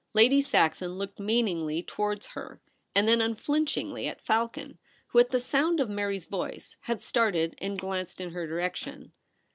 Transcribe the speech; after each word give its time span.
Lady 0.15 0.41
Saxon 0.41 0.93
looked 0.97 1.19
meaningly 1.19 1.83
towards 1.83 2.25
her 2.33 2.59
and 2.95 3.07
then 3.07 3.21
unflinchingly 3.21 4.07
at 4.07 4.19
Falcon, 4.19 4.79
who, 5.09 5.19
at 5.19 5.29
the 5.29 5.39
sound 5.39 5.79
of 5.79 5.91
Mary's 5.91 6.25
voice, 6.25 6.75
had 6.79 7.03
started 7.03 7.53
and 7.59 7.77
glanced 7.77 8.19
in 8.19 8.31
her 8.31 8.47
direction. 8.47 9.11